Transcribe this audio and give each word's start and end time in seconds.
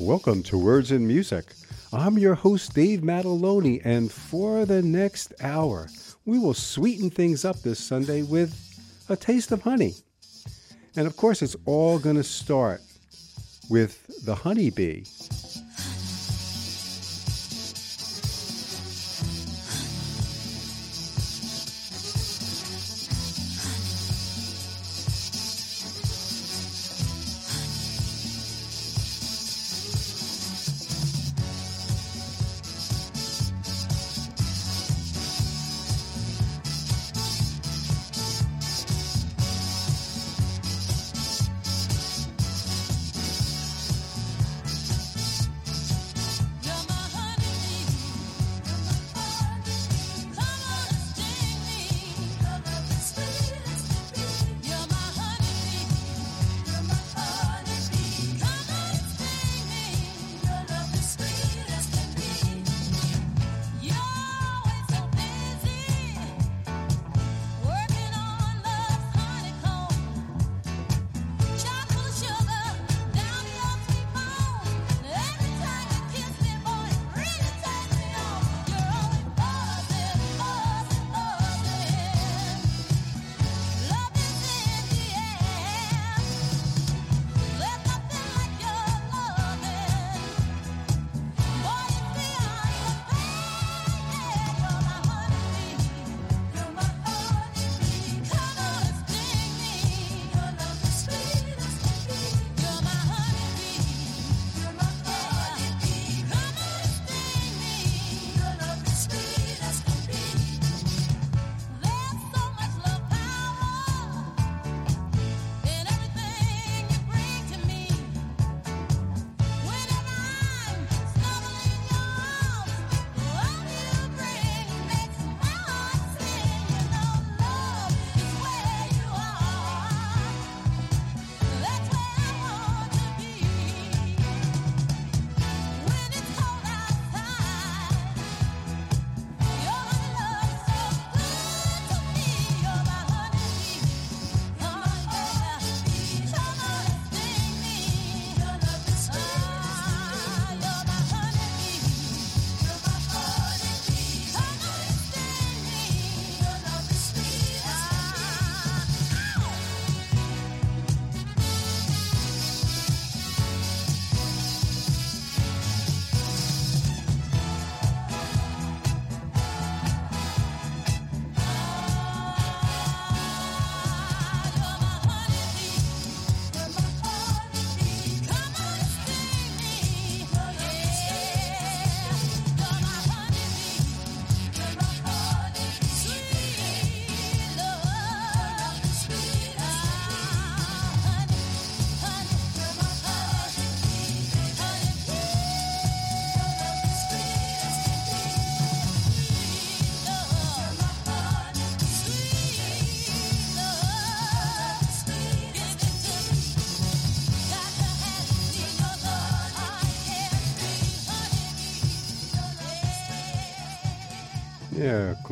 Welcome 0.00 0.44
to 0.44 0.56
Words 0.56 0.92
and 0.92 1.08
Music. 1.08 1.46
I'm 1.92 2.18
your 2.18 2.36
host, 2.36 2.72
Dave 2.72 3.00
Mataloni, 3.00 3.82
and 3.84 4.12
for 4.12 4.64
the 4.64 4.80
next 4.80 5.34
hour, 5.42 5.88
we 6.24 6.38
will 6.38 6.54
sweeten 6.54 7.10
things 7.10 7.44
up 7.44 7.60
this 7.62 7.80
Sunday 7.80 8.22
with 8.22 8.54
a 9.08 9.16
taste 9.16 9.50
of 9.50 9.62
honey. 9.62 9.94
And 10.94 11.08
of 11.08 11.16
course, 11.16 11.42
it's 11.42 11.56
all 11.64 11.98
going 11.98 12.14
to 12.14 12.22
start 12.22 12.80
with 13.68 14.24
the 14.24 14.36
honeybee. 14.36 15.02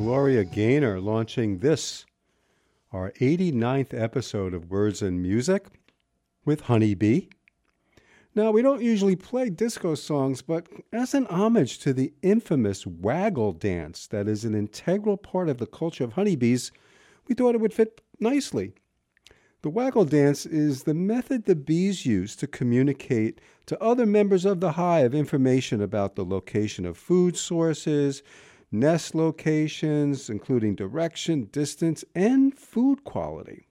Gloria 0.07 0.45
Gaynor 0.45 1.01
launching 1.01 1.59
this, 1.59 2.07
our 2.93 3.11
89th 3.21 3.93
episode 3.93 4.55
of 4.55 4.71
Words 4.71 5.03
and 5.03 5.21
Music 5.21 5.67
with 6.45 6.61
Honeybee. 6.61 7.23
Now, 8.33 8.53
we 8.53 8.63
don't 8.63 8.83
usually 8.83 9.17
play 9.17 9.51
disco 9.51 9.97
songs, 9.97 10.43
but 10.43 10.69
as 10.93 11.13
an 11.13 11.27
homage 11.27 11.81
to 11.81 11.93
the 11.93 12.13
infamous 12.23 12.87
waggle 12.87 13.51
dance 13.51 14.07
that 14.07 14.29
is 14.29 14.45
an 14.45 14.55
integral 14.55 15.17
part 15.17 15.49
of 15.49 15.59
the 15.59 15.67
culture 15.67 16.05
of 16.05 16.13
honeybees, 16.13 16.71
we 17.27 17.35
thought 17.35 17.57
it 17.57 17.61
would 17.61 17.75
fit 17.75 18.01
nicely. 18.21 18.75
The 19.63 19.71
waggle 19.71 20.05
dance 20.05 20.47
is 20.47 20.85
the 20.85 20.95
method 20.95 21.47
the 21.47 21.57
bees 21.57 22.07
use 22.07 22.37
to 22.37 22.47
communicate 22.47 23.41
to 23.67 23.83
other 23.83 24.07
members 24.07 24.45
of 24.45 24.61
the 24.61 24.71
hive 24.71 25.17
information 25.17 25.83
about 25.83 26.15
the 26.15 26.25
location 26.25 26.87
of 26.87 26.97
food 26.97 27.37
sources, 27.37 28.23
nest 28.81 29.15
locations, 29.15 30.29
including 30.31 30.75
direction, 30.75 31.45
distance, 31.53 32.05
and 32.15 32.57
food 32.57 33.05
quality. 33.05 33.67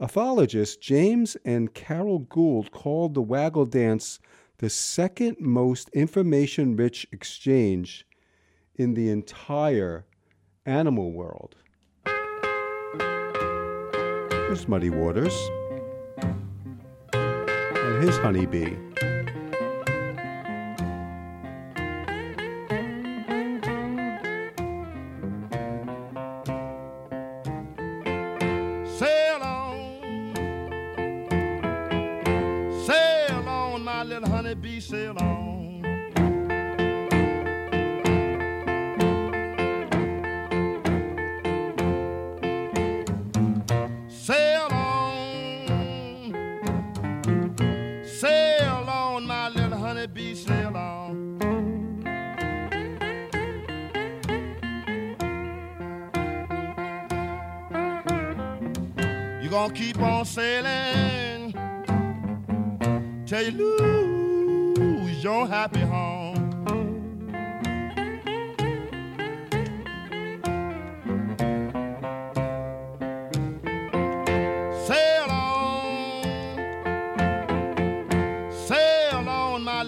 Ethologists 0.00 0.80
James 0.80 1.36
and 1.44 1.74
Carol 1.74 2.20
Gould 2.20 2.72
called 2.72 3.14
the 3.14 3.22
waggle 3.22 3.66
dance 3.66 4.18
the 4.58 4.70
second 4.70 5.36
most 5.40 5.88
information 5.90 6.76
rich 6.76 7.06
exchange 7.12 8.06
in 8.76 8.94
the 8.94 9.10
entire 9.10 10.06
animal 10.66 11.12
world. 11.12 11.56
There's 14.30 14.68
Muddy 14.68 14.90
Waters 14.90 15.34
and 17.12 18.02
his 18.02 18.18
honeybee. 18.18 18.64
honeybee 18.64 19.11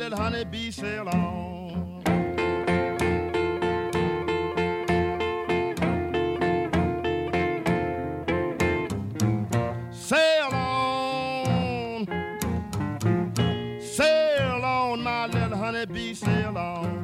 little 0.05 0.19
honeybee, 0.19 0.71
sail 0.71 1.09
on. 1.09 2.03
Sail 9.91 10.53
on, 10.53 12.06
sail 13.81 14.65
on, 14.65 15.03
my 15.03 15.27
little 15.27 15.56
honeybee, 15.56 16.12
sail 16.12 16.59
on. 16.59 16.95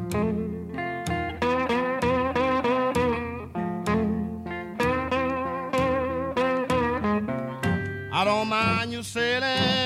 I 8.13 8.25
don't 8.25 8.49
mind 8.49 8.93
you 8.93 9.03
sailing, 9.03 9.80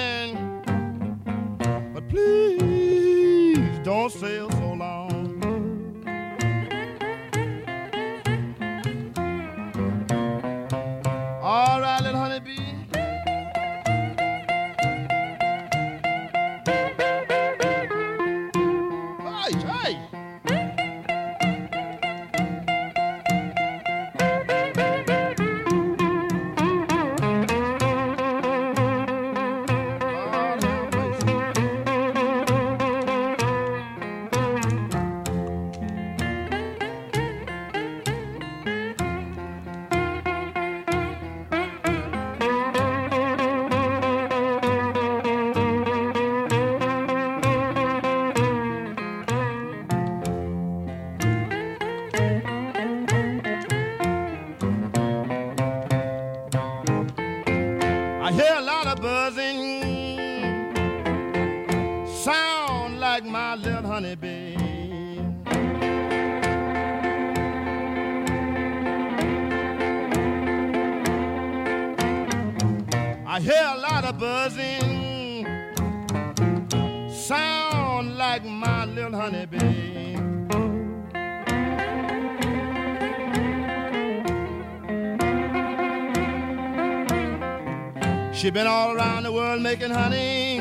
She 88.34 88.50
been 88.50 88.66
all 88.66 88.96
around 88.96 89.22
the 89.22 89.32
world 89.32 89.62
making 89.62 89.90
honey, 89.90 90.60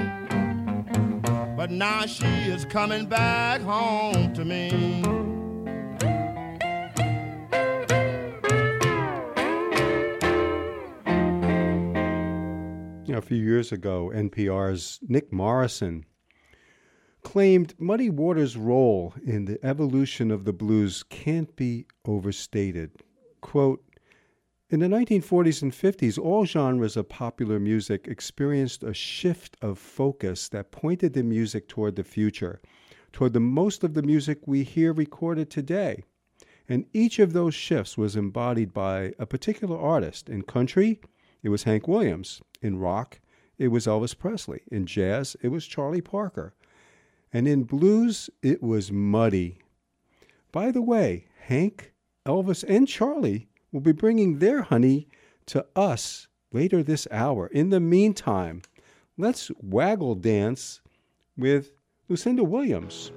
but 1.57 1.71
now 1.71 2.05
she 2.05 2.25
is 2.25 2.65
coming 2.65 3.07
back 3.07 3.61
home 3.61 4.31
to 4.33 4.45
me. 4.45 5.01
A 13.11 13.21
few 13.21 13.37
years 13.37 13.71
ago, 13.71 14.11
NPR's 14.13 14.99
Nick 15.01 15.31
Morrison 15.31 16.05
claimed 17.23 17.73
Muddy 17.79 18.09
Waters' 18.09 18.57
role 18.57 19.13
in 19.25 19.45
the 19.45 19.63
evolution 19.65 20.29
of 20.29 20.45
the 20.45 20.53
blues 20.53 21.03
can't 21.03 21.55
be 21.55 21.87
overstated. 22.05 22.91
Quote, 23.41 23.83
in 24.73 24.79
the 24.79 24.87
1940s 24.87 25.61
and 25.61 25.71
50s, 25.71 26.17
all 26.17 26.45
genres 26.45 26.97
of 26.97 27.07
popular 27.07 27.59
music 27.59 28.07
experienced 28.07 28.81
a 28.81 28.91
shift 28.91 29.55
of 29.61 29.77
focus 29.77 30.49
that 30.49 30.71
pointed 30.71 31.13
the 31.13 31.21
music 31.21 31.67
toward 31.67 31.95
the 31.95 32.03
future, 32.03 32.59
toward 33.11 33.33
the 33.33 33.39
most 33.39 33.83
of 33.83 33.93
the 33.93 34.01
music 34.01 34.39
we 34.47 34.63
hear 34.63 34.91
recorded 34.91 35.51
today. 35.51 36.03
And 36.67 36.87
each 36.91 37.19
of 37.19 37.33
those 37.33 37.53
shifts 37.53 37.99
was 37.99 38.15
embodied 38.15 38.73
by 38.73 39.13
a 39.19 39.27
particular 39.27 39.79
artist. 39.79 40.27
In 40.27 40.41
country, 40.41 40.99
it 41.43 41.49
was 41.49 41.65
Hank 41.65 41.87
Williams. 41.87 42.41
In 42.63 42.79
rock, 42.79 43.19
it 43.59 43.67
was 43.67 43.85
Elvis 43.85 44.17
Presley. 44.17 44.61
In 44.71 44.87
jazz, 44.87 45.37
it 45.43 45.49
was 45.49 45.67
Charlie 45.67 46.01
Parker. 46.01 46.55
And 47.31 47.47
in 47.47 47.65
blues, 47.65 48.27
it 48.41 48.63
was 48.63 48.91
Muddy. 48.91 49.59
By 50.51 50.71
the 50.71 50.81
way, 50.81 51.27
Hank, 51.41 51.93
Elvis, 52.25 52.63
and 52.67 52.87
Charlie 52.87 53.49
will 53.73 53.81
be 53.81 53.91
bringing 53.91 54.39
their 54.39 54.61
honey 54.61 55.07
to 55.47 55.65
us 55.75 56.27
later 56.53 56.81
this 56.81 57.07
hour. 57.11 57.47
In 57.47 57.71
the 57.71 57.81
meantime, 57.81 58.61
let's 59.17 59.51
waggle 59.61 60.15
dance 60.15 60.79
with 61.35 61.71
Lucinda 62.07 62.43
Williams. 62.43 63.11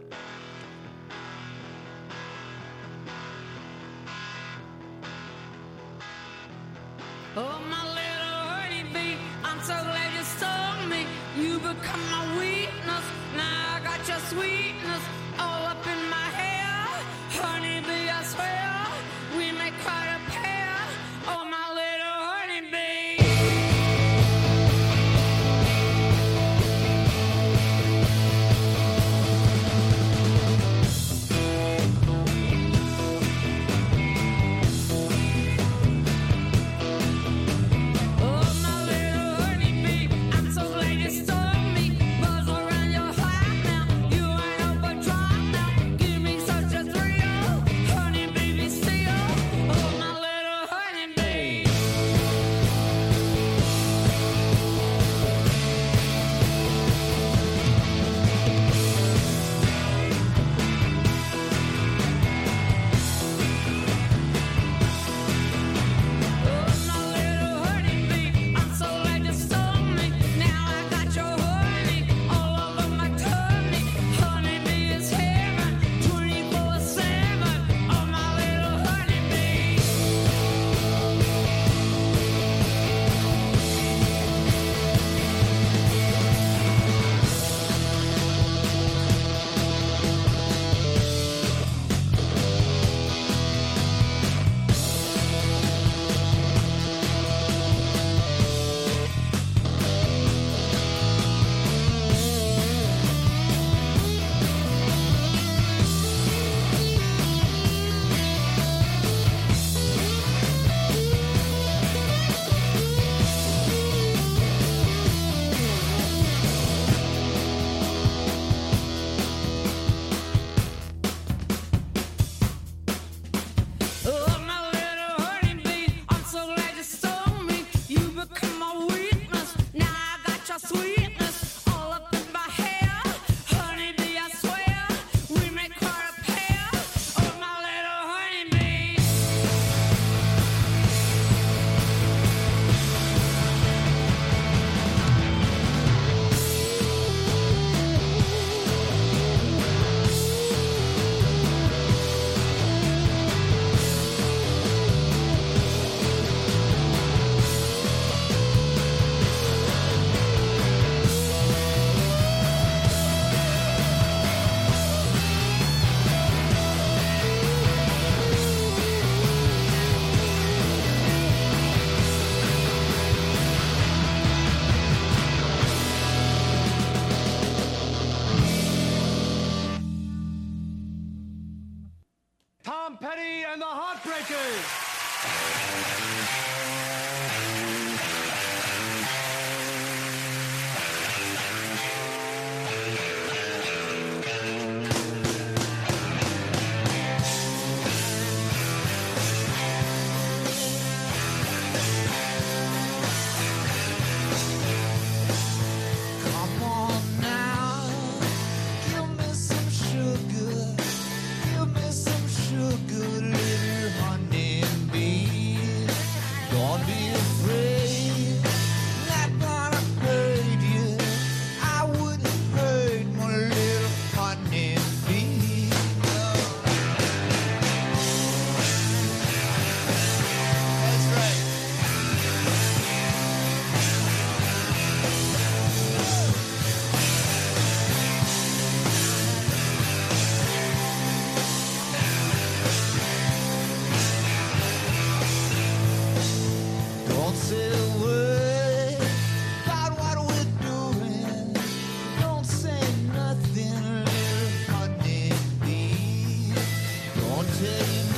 Tell 257.59 257.87
your 257.95 258.16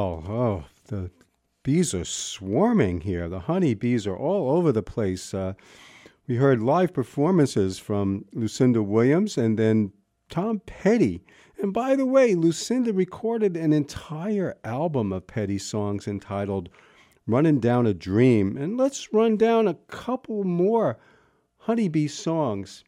Well, 0.00 0.24
oh, 0.28 0.64
the 0.86 1.10
bees 1.62 1.92
are 1.92 2.06
swarming 2.06 3.02
here. 3.02 3.28
The 3.28 3.40
honey 3.40 3.74
bees 3.74 4.06
are 4.06 4.16
all 4.16 4.56
over 4.56 4.72
the 4.72 4.82
place. 4.82 5.34
Uh, 5.34 5.52
we 6.26 6.36
heard 6.36 6.62
live 6.62 6.94
performances 6.94 7.78
from 7.78 8.24
Lucinda 8.32 8.82
Williams 8.82 9.36
and 9.36 9.58
then 9.58 9.92
Tom 10.30 10.62
Petty. 10.64 11.22
And 11.58 11.74
by 11.74 11.96
the 11.96 12.06
way, 12.06 12.34
Lucinda 12.34 12.94
recorded 12.94 13.58
an 13.58 13.74
entire 13.74 14.56
album 14.64 15.12
of 15.12 15.26
Petty 15.26 15.58
songs 15.58 16.08
entitled 16.08 16.70
Running 17.26 17.60
Down 17.60 17.86
a 17.86 17.92
Dream. 17.92 18.56
And 18.56 18.78
let's 18.78 19.12
run 19.12 19.36
down 19.36 19.68
a 19.68 19.74
couple 19.74 20.44
more 20.44 20.98
Honeybee 21.58 22.08
songs. 22.08 22.84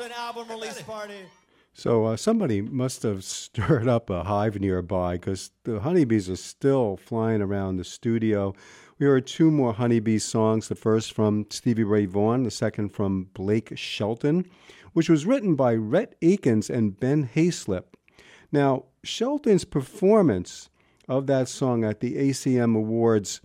Album 0.00 0.48
release 0.48 0.80
party. 0.82 1.26
So 1.74 2.06
uh, 2.06 2.16
somebody 2.16 2.60
must 2.60 3.02
have 3.02 3.24
stirred 3.24 3.88
up 3.88 4.10
a 4.10 4.24
hive 4.24 4.60
nearby 4.60 5.14
because 5.14 5.50
the 5.64 5.80
honeybees 5.80 6.30
are 6.30 6.36
still 6.36 6.96
flying 6.96 7.42
around 7.42 7.76
the 7.76 7.84
studio. 7.84 8.54
We 8.98 9.06
heard 9.06 9.26
two 9.26 9.50
more 9.50 9.72
honeybee 9.72 10.18
songs. 10.18 10.68
The 10.68 10.74
first 10.74 11.12
from 11.12 11.46
Stevie 11.50 11.84
Ray 11.84 12.06
Vaughan, 12.06 12.44
the 12.44 12.50
second 12.50 12.90
from 12.90 13.28
Blake 13.34 13.72
Shelton, 13.76 14.48
which 14.92 15.08
was 15.08 15.26
written 15.26 15.54
by 15.54 15.74
Rhett 15.74 16.14
Akins 16.22 16.70
and 16.70 16.98
Ben 16.98 17.28
Hayslip. 17.34 17.84
Now, 18.50 18.84
Shelton's 19.04 19.64
performance 19.64 20.68
of 21.08 21.26
that 21.26 21.48
song 21.48 21.84
at 21.84 22.00
the 22.00 22.16
ACM 22.16 22.76
Awards 22.76 23.40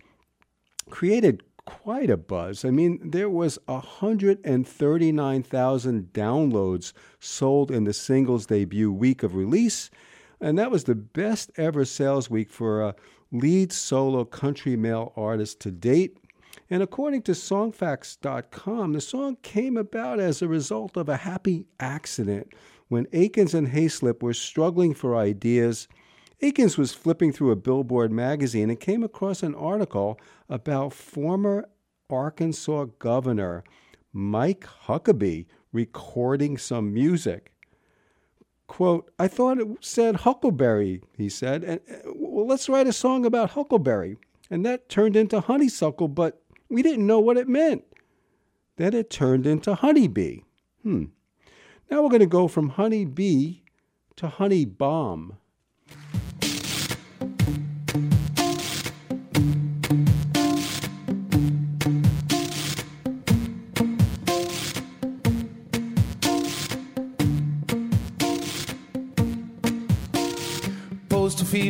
created 0.90 1.42
quite 1.66 2.10
a 2.10 2.16
buzz. 2.16 2.64
I 2.64 2.70
mean, 2.70 2.98
there 3.02 3.28
was 3.28 3.58
139,000 3.66 6.12
downloads 6.12 6.92
sold 7.20 7.70
in 7.70 7.84
the 7.84 7.92
singles 7.92 8.46
debut 8.46 8.90
week 8.92 9.22
of 9.22 9.34
release, 9.34 9.90
and 10.40 10.58
that 10.58 10.70
was 10.70 10.84
the 10.84 10.94
best 10.94 11.50
ever 11.56 11.84
sales 11.84 12.30
week 12.30 12.48
for 12.50 12.80
a 12.82 12.94
lead 13.32 13.72
solo 13.72 14.24
country 14.24 14.76
male 14.76 15.12
artist 15.16 15.60
to 15.60 15.70
date. 15.70 16.16
And 16.70 16.82
according 16.82 17.22
to 17.22 17.32
songfacts.com, 17.32 18.92
the 18.92 19.00
song 19.00 19.36
came 19.42 19.76
about 19.76 20.20
as 20.20 20.40
a 20.40 20.48
result 20.48 20.96
of 20.96 21.08
a 21.08 21.18
happy 21.18 21.66
accident 21.80 22.52
when 22.88 23.06
Akins 23.12 23.54
and 23.54 23.68
Hayslip 23.68 24.22
were 24.22 24.34
struggling 24.34 24.94
for 24.94 25.16
ideas. 25.16 25.88
Akins 26.40 26.76
was 26.76 26.92
flipping 26.92 27.32
through 27.32 27.50
a 27.50 27.56
Billboard 27.56 28.12
magazine 28.12 28.70
and 28.70 28.78
came 28.78 29.02
across 29.02 29.42
an 29.42 29.54
article 29.54 30.18
about 30.48 30.92
former 30.92 31.68
Arkansas 32.10 32.86
Governor 32.98 33.64
Mike 34.12 34.66
Huckabee 34.86 35.46
recording 35.72 36.56
some 36.56 36.92
music. 36.94 37.52
Quote, 38.66 39.10
I 39.18 39.28
thought 39.28 39.58
it 39.58 39.68
said 39.80 40.16
Huckleberry, 40.16 41.02
he 41.16 41.28
said, 41.28 41.64
and 41.64 41.80
uh, 41.90 42.12
well, 42.14 42.46
let's 42.46 42.68
write 42.68 42.86
a 42.86 42.92
song 42.92 43.26
about 43.26 43.50
Huckleberry. 43.50 44.16
And 44.50 44.64
that 44.64 44.88
turned 44.88 45.16
into 45.16 45.40
Honeysuckle, 45.40 46.08
but 46.08 46.42
we 46.68 46.82
didn't 46.82 47.06
know 47.06 47.20
what 47.20 47.36
it 47.36 47.48
meant. 47.48 47.84
Then 48.76 48.94
it 48.94 49.10
turned 49.10 49.46
into 49.46 49.74
Honeybee. 49.74 50.40
Hmm. 50.82 51.04
Now 51.90 52.02
we're 52.02 52.08
going 52.08 52.20
to 52.20 52.26
go 52.26 52.48
from 52.48 52.70
Honeybee 52.70 53.60
to 54.16 54.28
Honey 54.28 54.64
Bomb. 54.64 55.38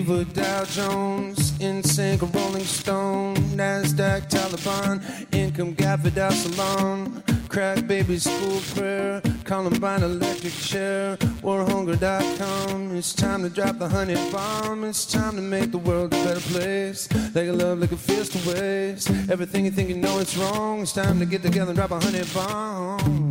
Fever, 0.04 0.24
Dow 0.34 0.64
Jones, 0.64 1.52
NSYNC, 1.52 2.34
Rolling 2.34 2.64
Stone, 2.64 3.36
Nasdaq, 3.56 4.28
Taliban, 4.28 5.00
Income 5.34 5.72
Gap, 5.74 6.00
Vidal 6.00 6.30
Sassoon, 6.30 7.22
Crack 7.48 7.86
Baby 7.86 8.18
School 8.18 8.60
Prayer, 8.74 9.22
Columbine 9.44 10.02
Electric 10.02 10.52
Chair, 10.52 11.16
WarHunger.com. 11.42 12.94
It's 12.94 13.14
time 13.14 13.44
to 13.44 13.48
drop 13.48 13.78
the 13.78 13.88
honey 13.88 14.16
bomb. 14.30 14.84
It's 14.84 15.06
time 15.06 15.36
to 15.36 15.42
make 15.42 15.70
the 15.70 15.78
world 15.78 16.12
a 16.12 16.22
better 16.22 16.40
place. 16.40 17.10
Like 17.34 17.48
a 17.48 17.52
love, 17.52 17.78
like 17.78 17.92
a 17.92 17.96
fist 17.96 18.32
to 18.32 18.54
waste. 18.54 19.08
Everything 19.30 19.64
you 19.64 19.70
think 19.70 19.88
you 19.88 19.96
know 19.96 20.18
it's 20.18 20.36
wrong. 20.36 20.82
It's 20.82 20.92
time 20.92 21.18
to 21.20 21.24
get 21.24 21.42
together 21.42 21.70
and 21.70 21.78
drop 21.78 21.92
a 21.92 22.00
honey 22.00 22.22
bomb. 22.34 23.23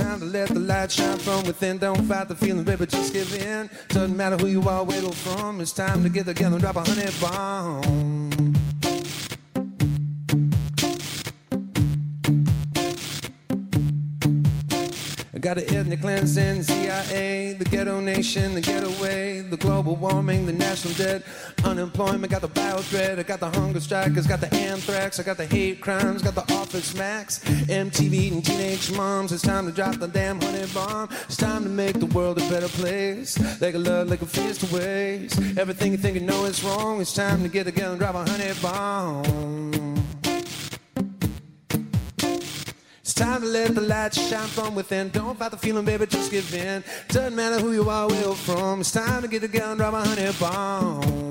Time 0.00 0.20
to 0.20 0.26
let 0.26 0.48
the 0.48 0.60
light 0.60 0.90
shine 0.90 1.18
from 1.18 1.44
within. 1.44 1.78
Don't 1.78 2.02
fight 2.06 2.28
the 2.28 2.34
feeling, 2.34 2.64
baby, 2.64 2.86
just 2.86 3.12
give 3.12 3.34
in. 3.34 3.68
Doesn't 3.88 4.16
matter 4.16 4.36
who 4.36 4.46
you 4.46 4.62
are, 4.68 4.84
where 4.84 5.00
you're 5.00 5.12
from. 5.12 5.60
It's 5.60 5.72
time 5.72 6.02
to 6.02 6.08
get 6.08 6.26
together 6.26 6.56
and 6.56 6.62
drop 6.62 6.76
a 6.76 6.80
honey 6.80 7.10
bomb. 7.20 8.49
Got 15.40 15.56
the 15.56 15.66
ethnic 15.74 16.00
cleansing, 16.00 16.62
CIA, 16.62 17.54
the 17.54 17.64
ghetto 17.64 18.00
nation, 18.00 18.54
the 18.54 18.60
getaway, 18.60 19.40
the 19.40 19.56
global 19.56 19.96
warming, 19.96 20.44
the 20.44 20.52
national 20.52 20.94
debt, 20.94 21.22
unemployment, 21.64 22.30
got 22.30 22.42
the 22.42 22.48
bio 22.48 22.78
threat, 22.78 23.18
I 23.18 23.22
got 23.22 23.40
the 23.40 23.50
hunger 23.50 23.80
strikers, 23.80 24.26
got 24.26 24.40
the 24.40 24.52
anthrax, 24.54 25.18
I 25.18 25.22
got 25.22 25.38
the 25.38 25.46
hate 25.46 25.80
crimes, 25.80 26.22
got 26.22 26.34
the 26.34 26.52
office 26.54 26.94
max, 26.94 27.38
MTV 27.40 28.32
and 28.32 28.44
teenage 28.44 28.92
moms. 28.92 29.32
It's 29.32 29.42
time 29.42 29.66
to 29.66 29.72
drop 29.72 29.96
the 29.96 30.08
damn 30.08 30.40
honey 30.40 30.66
bomb. 30.74 31.08
It's 31.24 31.36
time 31.36 31.62
to 31.62 31.68
make 31.70 31.98
the 31.98 32.06
world 32.06 32.38
a 32.38 32.48
better 32.50 32.68
place. 32.68 33.38
Like 33.60 33.74
a 33.74 33.78
love, 33.78 34.08
like 34.08 34.22
a 34.22 34.26
fist 34.26 34.60
to 34.60 34.74
waste. 34.74 35.38
Everything 35.58 35.92
you 35.92 35.98
think 35.98 36.16
you 36.16 36.22
know 36.22 36.44
is 36.44 36.62
wrong. 36.62 37.00
It's 37.00 37.14
time 37.14 37.42
to 37.42 37.48
get 37.48 37.64
together 37.64 37.92
and 37.92 37.98
drop 37.98 38.14
a 38.14 38.28
honey 38.28 38.52
bomb. 38.60 39.79
Time 43.20 43.42
to 43.42 43.46
let 43.46 43.74
the 43.74 43.82
light 43.82 44.14
shine 44.14 44.48
from 44.48 44.74
within. 44.74 45.10
Don't 45.10 45.38
fight 45.38 45.50
the 45.50 45.56
feeling, 45.58 45.84
baby, 45.84 46.06
just 46.06 46.30
give 46.30 46.54
in. 46.54 46.82
Doesn't 47.08 47.36
matter 47.36 47.58
who 47.60 47.72
you 47.72 47.88
are, 47.90 48.08
where 48.08 48.20
you're 48.22 48.34
from. 48.34 48.80
It's 48.80 48.92
time 48.92 49.20
to 49.22 49.28
get 49.28 49.42
together 49.42 49.72
and 49.72 49.78
drop 49.78 49.92
a 49.92 50.02
honey 50.02 50.32
bomb. 50.40 51.29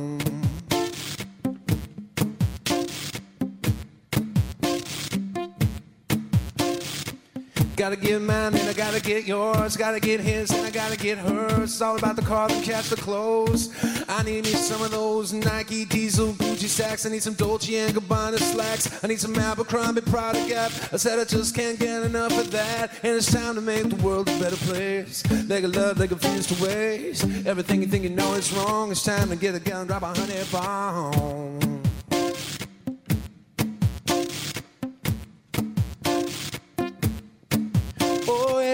Gotta 7.79 7.95
get 7.95 8.21
mine, 8.21 8.53
and 8.55 8.67
I 8.69 8.73
gotta 8.73 8.99
get 8.99 9.25
yours. 9.25 9.77
Gotta 9.77 10.01
get 10.01 10.19
his, 10.19 10.51
and 10.51 10.67
I 10.67 10.69
gotta 10.69 10.97
get 10.97 11.17
hers. 11.17 11.71
It's 11.71 11.81
all 11.81 11.97
about 11.97 12.17
the 12.17 12.21
car, 12.21 12.49
then 12.49 12.61
catch 12.61 12.89
the 12.89 12.97
clothes. 12.97 13.69
I 14.09 14.21
need 14.23 14.43
me 14.43 14.49
some 14.49 14.81
of 14.81 14.91
those 14.91 15.31
Nike 15.31 15.85
Diesel 15.85 16.33
Gucci 16.33 16.67
sacks. 16.67 17.05
I 17.05 17.09
need 17.09 17.23
some 17.23 17.35
Dolce 17.35 17.77
and 17.77 17.95
Gabbana 17.95 18.37
slacks. 18.37 19.01
I 19.01 19.07
need 19.07 19.21
some 19.21 19.33
Abercrombie 19.33 20.01
Prada 20.01 20.45
Gap. 20.45 20.73
I 20.91 20.97
said 20.97 21.19
I 21.19 21.23
just 21.23 21.55
can't 21.55 21.79
get 21.79 22.03
enough 22.03 22.37
of 22.37 22.51
that. 22.51 22.91
And 23.01 23.15
it's 23.15 23.31
time 23.31 23.55
to 23.55 23.61
make 23.61 23.87
the 23.87 23.95
world 24.03 24.27
a 24.27 24.37
better 24.39 24.57
place. 24.57 25.23
Like 25.47 25.63
a 25.63 25.69
love, 25.69 25.99
like 25.99 26.11
a 26.11 26.17
fuse 26.17 26.47
to 26.47 26.61
waste. 26.61 27.23
Everything 27.47 27.81
you 27.81 27.87
think 27.87 28.03
you 28.03 28.09
know 28.09 28.33
is 28.33 28.51
wrong. 28.51 28.91
It's 28.91 29.03
time 29.03 29.29
to 29.29 29.37
get 29.37 29.55
a 29.55 29.59
gun, 29.61 29.87
drop 29.87 30.03
a 30.03 30.07
honey 30.07 30.35
bomb. 30.51 31.68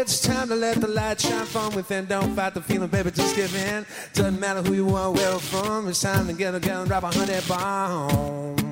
It's 0.05 0.19
time 0.19 0.47
to 0.49 0.55
let 0.55 0.79
the 0.79 0.87
light 0.87 1.19
shine 1.19 1.45
from 1.45 1.73
within. 1.73 2.05
Don't 2.05 2.35
fight 2.35 2.53
the 2.53 2.61
feeling, 2.61 2.89
baby, 2.89 3.09
just 3.09 3.35
give 3.35 3.55
in. 3.55 3.85
Doesn't 4.13 4.39
matter 4.39 4.61
who 4.61 4.73
you 4.73 4.95
are, 4.95 5.11
where 5.11 5.31
you're 5.31 5.39
from. 5.39 5.87
It's 5.87 6.01
time 6.01 6.27
to 6.27 6.33
get 6.33 6.53
a 6.53 6.59
gun, 6.59 6.87
drop 6.87 7.03
a 7.03 7.07
honey 7.07 7.39
bomb. 7.47 8.64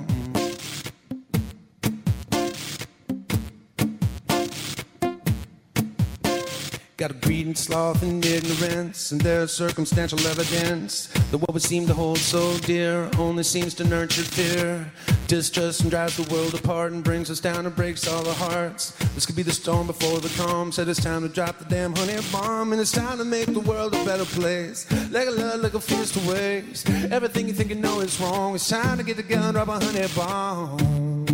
Got 7.04 7.12
a 7.12 7.16
greed 7.16 7.48
and 7.48 7.58
sloth 7.58 8.02
and 8.02 8.26
ignorance, 8.26 9.12
and 9.12 9.20
there's 9.20 9.52
circumstantial 9.52 10.26
evidence 10.26 11.08
that 11.32 11.38
what 11.38 11.54
we 11.54 11.60
seem 11.60 11.86
to 11.88 11.94
hold 11.94 12.18
so 12.18 12.58
dear 12.60 13.10
only 13.18 13.44
seems 13.44 13.74
to 13.74 13.84
nurture 13.84 14.22
fear. 14.22 14.90
Distrust 15.28 15.82
and 15.82 15.92
drives 15.92 16.16
the 16.16 16.34
world 16.34 16.54
apart 16.54 16.94
and 16.94 17.04
brings 17.04 17.30
us 17.30 17.42
down 17.42 17.66
and 17.66 17.76
breaks 17.76 18.08
all 18.08 18.26
our 18.26 18.34
hearts. 18.34 18.92
This 19.16 19.26
could 19.26 19.36
be 19.36 19.44
the 19.44 19.52
storm 19.52 19.88
before 19.88 20.22
the 20.22 20.30
calm. 20.42 20.72
Said 20.72 20.88
it's 20.88 21.04
time 21.04 21.24
to 21.24 21.28
drop 21.28 21.60
the 21.60 21.66
damn 21.66 21.94
honey 21.94 22.16
bomb, 22.32 22.72
and 22.72 22.80
it's 22.80 22.94
time 22.94 23.18
to 23.18 23.26
make 23.26 23.48
the 23.48 23.60
world 23.60 23.94
a 23.94 24.06
better 24.06 24.24
place. 24.24 24.90
Like 25.12 25.28
a 25.28 25.32
love, 25.32 25.60
like 25.60 25.74
a 25.74 25.82
fears 25.82 26.14
to 26.14 26.32
waste. 26.32 26.90
Everything 27.12 27.50
you 27.50 27.54
think 27.54 27.68
you 27.72 27.76
know 27.76 28.00
is 28.00 28.18
wrong. 28.22 28.56
It's 28.56 28.70
time 28.70 28.98
to 28.98 29.04
get 29.04 29.18
together 29.18 29.44
and 29.44 29.54
drop 29.56 29.68
a 29.68 29.84
honey 29.84 30.08
bomb. 30.16 31.33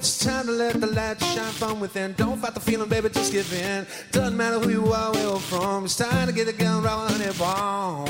It's 0.00 0.18
time 0.18 0.46
to 0.46 0.52
let 0.52 0.80
the 0.80 0.86
light 0.86 1.20
shine 1.20 1.52
from 1.52 1.78
within. 1.78 2.14
Don't 2.14 2.38
fight 2.38 2.54
the 2.54 2.60
feeling, 2.60 2.88
baby, 2.88 3.10
just 3.10 3.32
give 3.32 3.52
in. 3.52 3.86
Doesn't 4.12 4.34
matter 4.34 4.58
who 4.58 4.70
you 4.70 4.92
are, 4.92 5.12
where 5.12 5.22
you're 5.22 5.38
from. 5.38 5.84
It's 5.84 5.96
time 5.96 6.26
to 6.26 6.32
get 6.32 6.46
the 6.46 6.54
gun, 6.54 6.82
round 6.82 7.12
honey 7.12 7.30
bomb. 7.38 8.08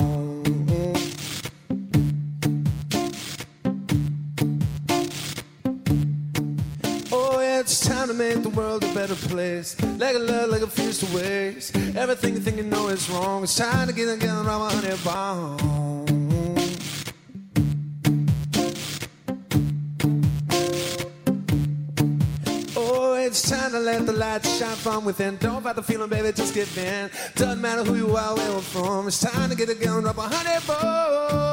Oh, 7.12 7.40
it's 7.40 7.80
time 7.80 8.06
to 8.06 8.14
make 8.14 8.40
the 8.44 8.50
world 8.50 8.84
a 8.84 8.94
better 8.94 9.16
place. 9.16 9.76
Like 9.98 10.14
a 10.14 10.20
love, 10.20 10.50
like 10.50 10.62
a 10.62 10.68
fears 10.68 11.00
to 11.00 11.06
waste. 11.16 11.74
Everything 11.96 12.34
you 12.34 12.40
think 12.40 12.58
you 12.58 12.62
know 12.62 12.86
is 12.88 13.10
wrong. 13.10 13.42
It's 13.42 13.56
time 13.56 13.88
to 13.88 13.92
get 13.92 14.06
the 14.06 14.16
gun, 14.16 14.46
round 14.46 14.72
honey 14.72 14.96
bomb. 15.04 15.99
Time 23.70 23.84
to 23.84 23.86
let 23.86 24.06
the 24.06 24.12
light 24.12 24.44
shine 24.44 24.76
from 24.76 25.04
within. 25.04 25.36
Don't 25.36 25.62
fight 25.62 25.76
the 25.76 25.82
feeling, 25.82 26.08
baby, 26.08 26.32
just 26.32 26.54
give 26.54 26.76
in. 26.78 27.10
Doesn't 27.34 27.60
matter 27.60 27.84
who 27.84 27.94
you 27.94 28.16
are, 28.16 28.34
where 28.34 28.50
you're 28.50 28.60
from. 28.60 29.06
It's 29.06 29.20
time 29.20 29.50
to 29.50 29.56
get 29.56 29.68
the 29.68 29.74
gun 29.74 30.06
up 30.06 30.18
a 30.18 30.22
honey 30.22 30.66
bow. 30.66 31.49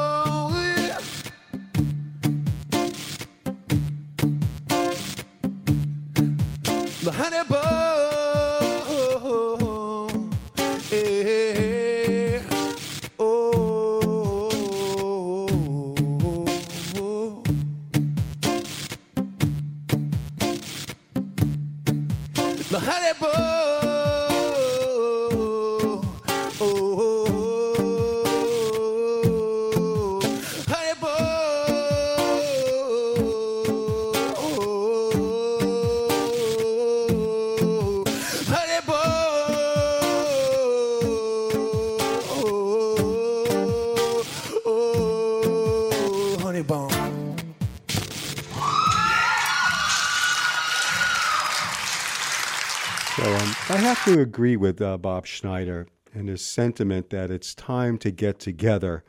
Agree 54.38 54.56
with 54.56 54.80
uh, 54.80 54.96
Bob 54.96 55.26
Schneider 55.26 55.88
and 56.14 56.28
his 56.28 56.46
sentiment 56.46 57.10
that 57.10 57.28
it's 57.28 57.56
time 57.56 57.98
to 57.98 58.12
get 58.12 58.38
together 58.38 59.02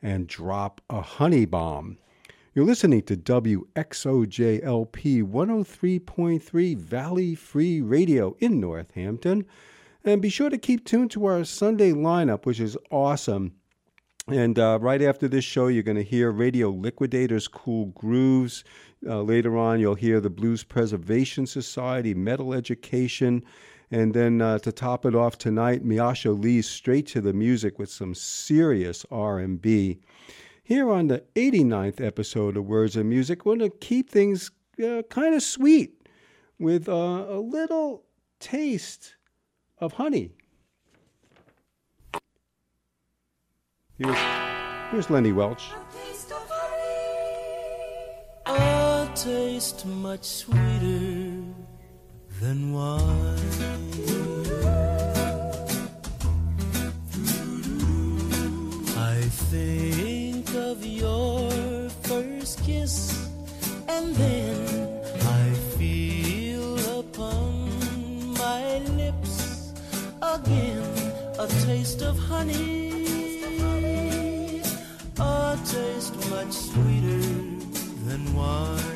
and 0.00 0.28
drop 0.28 0.80
a 0.88 1.00
honey 1.00 1.44
bomb. 1.44 1.98
You're 2.54 2.66
listening 2.66 3.02
to 3.02 3.16
WXOJLP 3.16 3.64
103.3 5.24 6.76
Valley 6.76 7.34
Free 7.34 7.80
Radio 7.80 8.36
in 8.38 8.60
Northampton. 8.60 9.44
And 10.04 10.22
be 10.22 10.28
sure 10.28 10.50
to 10.50 10.56
keep 10.56 10.84
tuned 10.84 11.10
to 11.10 11.26
our 11.26 11.42
Sunday 11.42 11.90
lineup, 11.90 12.46
which 12.46 12.60
is 12.60 12.76
awesome. 12.88 13.54
And 14.28 14.56
uh, 14.56 14.78
right 14.80 15.02
after 15.02 15.26
this 15.26 15.44
show, 15.44 15.66
you're 15.66 15.82
going 15.82 15.96
to 15.96 16.04
hear 16.04 16.30
Radio 16.30 16.70
Liquidators 16.70 17.48
Cool 17.48 17.86
Grooves. 17.86 18.62
Uh, 19.04 19.22
later 19.22 19.56
on, 19.56 19.80
you'll 19.80 19.96
hear 19.96 20.20
the 20.20 20.30
Blues 20.30 20.62
Preservation 20.62 21.44
Society, 21.44 22.14
Metal 22.14 22.54
Education. 22.54 23.44
And 23.90 24.14
then 24.14 24.42
uh, 24.42 24.58
to 24.58 24.72
top 24.72 25.06
it 25.06 25.14
off 25.14 25.38
tonight, 25.38 25.84
Miasha 25.84 26.36
Lee's 26.36 26.68
Straight 26.68 27.06
to 27.08 27.20
the 27.20 27.32
Music 27.32 27.78
with 27.78 27.90
some 27.90 28.14
serious 28.14 29.06
R&B. 29.10 30.00
Here 30.64 30.90
on 30.90 31.06
the 31.06 31.22
89th 31.36 32.00
episode 32.00 32.56
of 32.56 32.66
Words 32.66 32.96
and 32.96 33.08
Music, 33.08 33.46
we're 33.46 33.56
going 33.56 33.70
to 33.70 33.76
keep 33.78 34.10
things 34.10 34.50
uh, 34.84 35.02
kind 35.08 35.34
of 35.34 35.42
sweet 35.42 36.08
with 36.58 36.88
uh, 36.88 36.92
a 36.92 37.38
little 37.38 38.02
taste 38.40 39.14
of 39.78 39.92
honey. 39.92 40.32
Here's, 43.98 44.18
here's 44.90 45.10
Lenny 45.10 45.32
Welch. 45.32 45.70
A 48.46 49.08
taste 49.14 49.86
much 49.86 50.24
sweeter 50.24 51.15
than 52.40 52.72
wine. 52.72 53.00
I 58.96 59.20
think 59.50 60.54
of 60.54 60.84
your 60.84 61.50
first 62.02 62.62
kiss, 62.62 63.28
and 63.88 64.14
then 64.14 65.00
I 65.40 65.52
feel 65.78 67.00
upon 67.00 68.34
my 68.34 68.78
lips 69.00 69.72
again 70.20 70.82
a 71.38 71.46
taste 71.64 72.02
of 72.02 72.18
honey, 72.18 73.00
a 75.18 75.58
taste 75.64 76.14
much 76.30 76.52
sweeter 76.52 77.22
than 78.06 78.34
wine. 78.34 78.95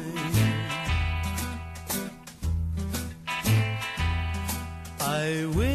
I 5.21 5.45
will 5.45 5.70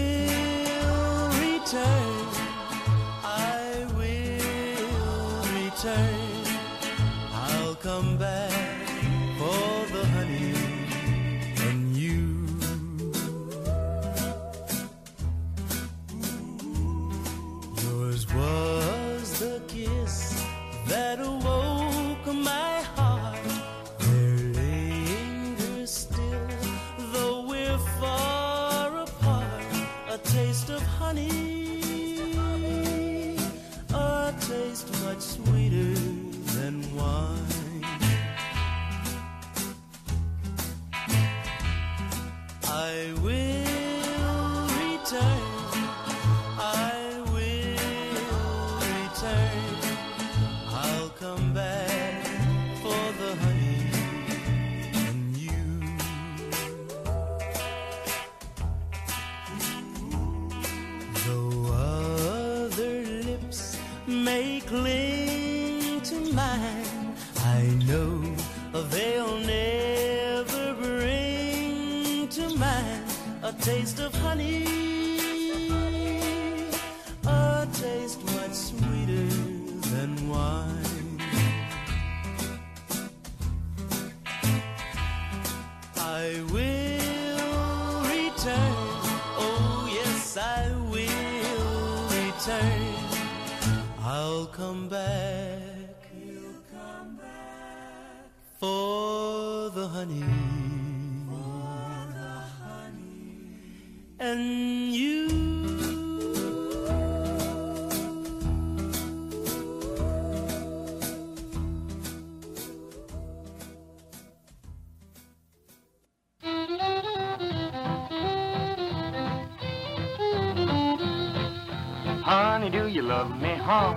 love 123.26 123.42
me, 123.42 123.56
huh? 123.56 123.94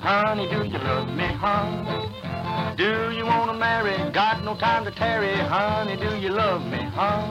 Honey, 0.00 0.48
do 0.48 0.64
you 0.64 0.78
love 0.78 1.08
me, 1.08 1.26
huh? 1.26 2.74
Do 2.76 3.10
you 3.10 3.26
wanna 3.26 3.54
marry? 3.54 3.96
Got 4.12 4.44
no 4.44 4.56
time 4.56 4.84
to 4.84 4.90
tarry. 4.90 5.34
Honey, 5.34 5.96
do 5.96 6.16
you 6.16 6.30
love 6.30 6.64
me, 6.66 6.78
huh? 6.94 7.22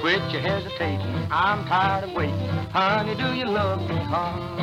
Quit 0.00 0.22
your 0.30 0.40
hesitating. 0.40 1.26
I'm 1.30 1.64
tired 1.66 2.04
of 2.04 2.12
waiting. 2.14 2.48
Honey, 2.72 3.14
do 3.14 3.34
you 3.34 3.46
love 3.46 3.80
me, 3.88 3.96
huh? 3.96 4.61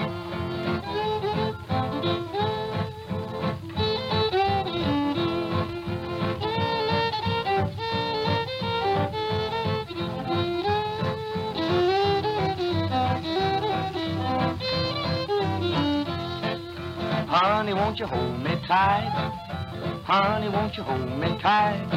Honey, 18.72 20.48
won't 20.50 20.78
you 20.78 20.84
hold 20.84 21.20
me 21.20 21.36
tight? 21.42 21.90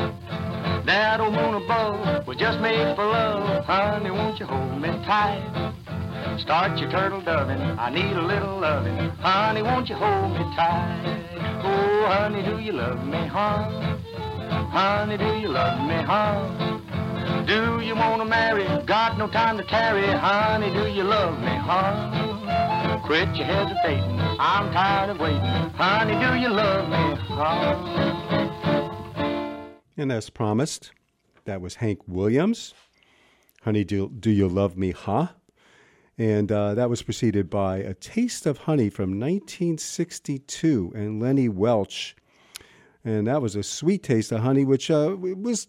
That 0.86 1.20
old 1.20 1.34
moon 1.34 1.62
above 1.62 2.26
was 2.26 2.38
just 2.38 2.60
made 2.60 2.96
for 2.96 3.04
love. 3.04 3.66
Honey, 3.66 4.10
won't 4.10 4.40
you 4.40 4.46
hold 4.46 4.80
me 4.80 4.88
tight? 5.04 5.74
Start 6.40 6.78
your 6.78 6.90
turtle 6.90 7.20
doving. 7.20 7.60
I 7.78 7.90
need 7.90 8.16
a 8.16 8.22
little 8.22 8.58
loving. 8.58 8.96
Honey, 9.20 9.60
won't 9.60 9.90
you 9.90 9.96
hold 9.96 10.32
me 10.32 10.44
tight? 10.56 11.60
Oh, 11.62 12.06
honey, 12.08 12.42
do 12.42 12.58
you 12.58 12.72
love 12.72 13.04
me, 13.06 13.26
huh? 13.26 13.68
Honey, 14.70 15.18
do 15.18 15.38
you 15.40 15.48
love 15.48 15.78
me, 15.86 16.02
huh? 16.02 17.44
Do 17.46 17.84
you 17.84 17.94
wanna 17.94 18.24
marry? 18.24 18.64
Got 18.86 19.18
no 19.18 19.28
time 19.28 19.58
to 19.58 19.64
tarry. 19.64 20.06
Honey, 20.06 20.72
do 20.72 20.88
you 20.88 21.04
love 21.04 21.38
me, 21.38 21.54
huh? 21.54 22.41
Quit 23.04 23.34
your 23.34 23.46
hesitating. 23.46 24.20
I'm 24.38 24.72
tired 24.72 25.10
of 25.10 25.18
waiting. 25.18 25.40
Honey, 25.40 26.14
do 26.14 26.34
you 26.40 26.48
love 26.48 26.88
me? 26.88 27.20
Huh? 27.28 27.74
And 29.96 30.12
as 30.12 30.30
promised, 30.30 30.92
that 31.44 31.60
was 31.60 31.74
Hank 31.76 31.98
Williams. 32.06 32.74
Honey, 33.62 33.82
do, 33.82 34.08
do 34.08 34.30
you 34.30 34.46
love 34.48 34.76
me, 34.76 34.92
huh? 34.92 35.28
And 36.16 36.52
uh, 36.52 36.74
that 36.74 36.88
was 36.88 37.02
preceded 37.02 37.50
by 37.50 37.78
A 37.78 37.94
Taste 37.94 38.46
of 38.46 38.58
Honey 38.58 38.88
from 38.88 39.18
1962 39.18 40.92
and 40.94 41.20
Lenny 41.20 41.48
Welch. 41.48 42.14
And 43.04 43.26
that 43.26 43.42
was 43.42 43.56
a 43.56 43.64
sweet 43.64 44.04
taste 44.04 44.30
of 44.30 44.42
honey, 44.42 44.64
which 44.64 44.90
uh, 44.90 45.16
was 45.18 45.66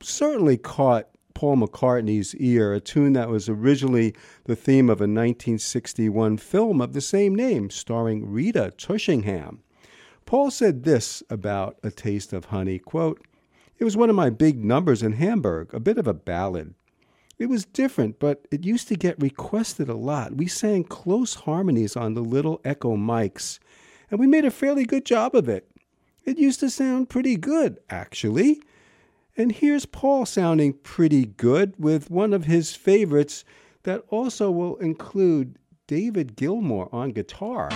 certainly 0.00 0.56
caught 0.56 1.08
Paul 1.36 1.58
McCartney's 1.58 2.34
ear, 2.36 2.72
a 2.72 2.80
tune 2.80 3.12
that 3.12 3.28
was 3.28 3.46
originally 3.46 4.14
the 4.44 4.56
theme 4.56 4.88
of 4.88 5.02
a 5.02 5.04
1961 5.04 6.38
film 6.38 6.80
of 6.80 6.94
the 6.94 7.02
same 7.02 7.34
name, 7.34 7.68
starring 7.68 8.32
Rita 8.32 8.72
Tushingham. 8.78 9.60
Paul 10.24 10.50
said 10.50 10.84
this 10.84 11.22
about 11.28 11.76
A 11.82 11.90
Taste 11.90 12.32
of 12.32 12.46
Honey, 12.46 12.78
quote, 12.78 13.22
It 13.78 13.84
was 13.84 13.98
one 13.98 14.08
of 14.08 14.16
my 14.16 14.30
big 14.30 14.64
numbers 14.64 15.02
in 15.02 15.12
Hamburg, 15.12 15.74
a 15.74 15.78
bit 15.78 15.98
of 15.98 16.06
a 16.06 16.14
ballad. 16.14 16.72
It 17.38 17.50
was 17.50 17.66
different, 17.66 18.18
but 18.18 18.48
it 18.50 18.64
used 18.64 18.88
to 18.88 18.96
get 18.96 19.20
requested 19.20 19.90
a 19.90 19.94
lot. 19.94 20.36
We 20.36 20.46
sang 20.46 20.84
close 20.84 21.34
harmonies 21.34 21.96
on 21.96 22.14
the 22.14 22.22
little 22.22 22.62
echo 22.64 22.96
mics, 22.96 23.58
and 24.10 24.18
we 24.18 24.26
made 24.26 24.46
a 24.46 24.50
fairly 24.50 24.86
good 24.86 25.04
job 25.04 25.34
of 25.34 25.50
it. 25.50 25.70
It 26.24 26.38
used 26.38 26.60
to 26.60 26.70
sound 26.70 27.10
pretty 27.10 27.36
good, 27.36 27.78
actually. 27.90 28.62
And 29.38 29.52
here's 29.52 29.84
Paul 29.84 30.24
sounding 30.24 30.72
pretty 30.72 31.26
good 31.26 31.74
with 31.78 32.10
one 32.10 32.32
of 32.32 32.46
his 32.46 32.74
favorites 32.74 33.44
that 33.82 34.02
also 34.08 34.50
will 34.50 34.76
include 34.76 35.58
David 35.86 36.36
Gilmour 36.36 36.88
on 36.90 37.10
guitar. 37.10 37.68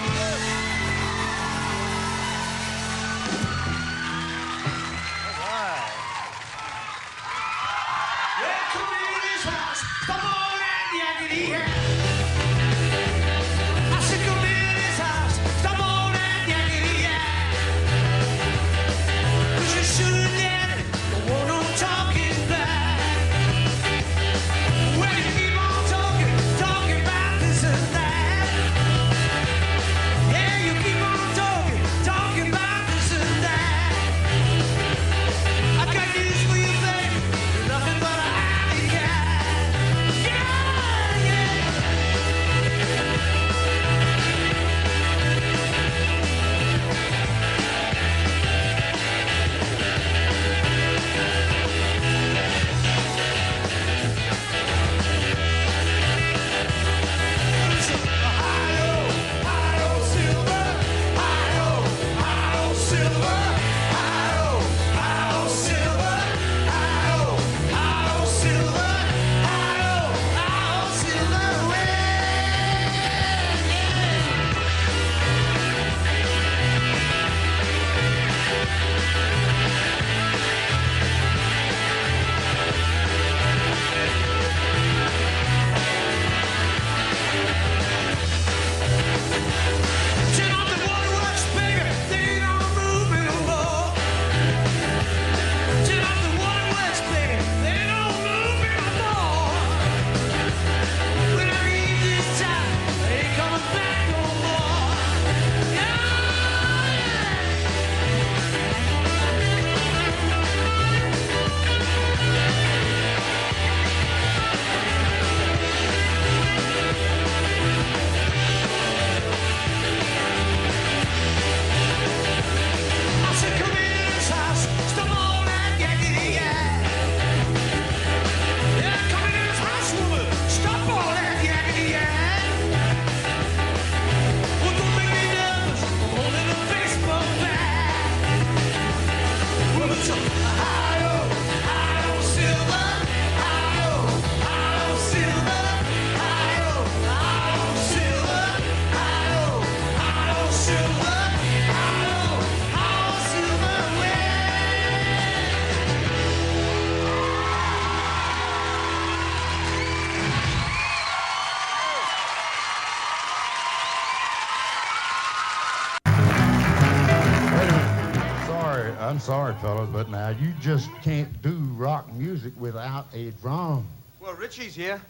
Fellas, 169.60 169.88
but 169.90 170.08
now 170.08 170.30
you 170.30 170.52
just 170.60 170.90
can't 171.02 171.42
do 171.42 171.56
rock 171.76 172.12
music 172.12 172.52
without 172.58 173.06
a 173.12 173.30
drum. 173.42 173.86
Well, 174.20 174.34
Richie's 174.34 174.74
here. 174.74 175.00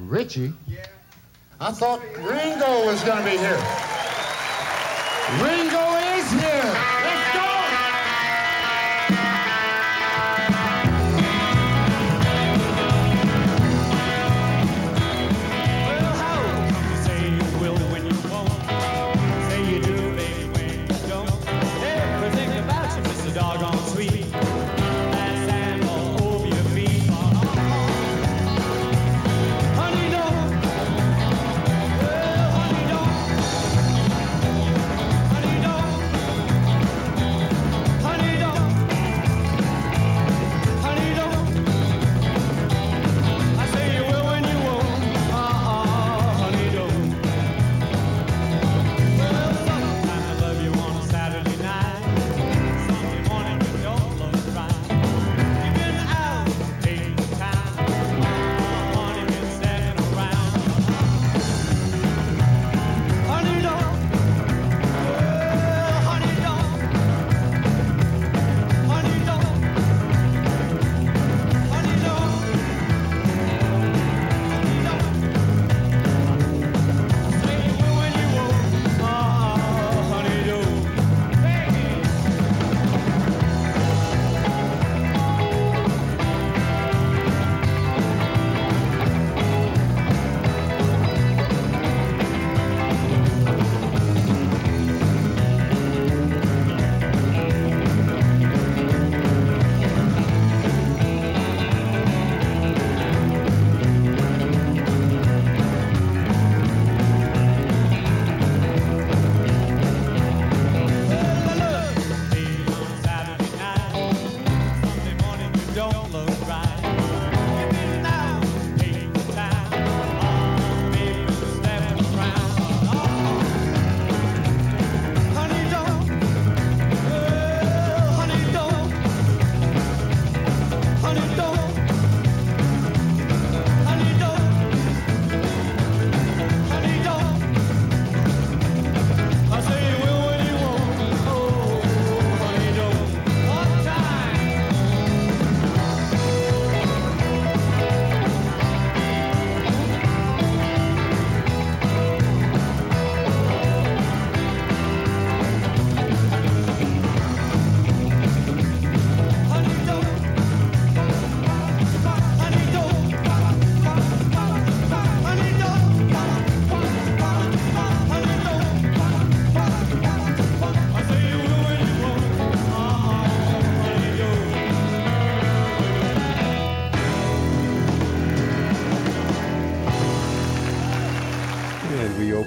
Richie? 0.00 0.52
Yeah. 0.66 0.86
I 1.60 1.70
thought 1.70 2.02
Ringo 2.18 2.86
was 2.86 3.02
going 3.04 3.18
to 3.18 3.30
be 3.30 3.36
here. 3.36 3.62
Ringo 5.40 5.96
is 6.18 6.30
here. 6.32 6.93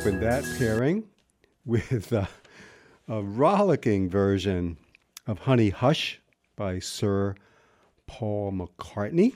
Opened 0.07 0.23
that 0.23 0.45
pairing 0.57 1.03
with 1.65 2.13
uh, 2.13 2.25
a 3.09 3.21
rollicking 3.21 4.09
version 4.09 4.77
of 5.27 5.37
Honey 5.37 5.69
Hush 5.69 6.21
by 6.55 6.79
Sir 6.79 7.35
Paul 8.05 8.53
McCartney. 8.53 9.35